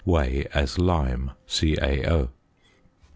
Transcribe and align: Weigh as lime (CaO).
Weigh 0.03 0.47
as 0.51 0.79
lime 0.79 1.29
(CaO). 1.47 2.29